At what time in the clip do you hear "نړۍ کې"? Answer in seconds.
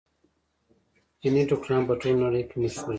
2.23-2.55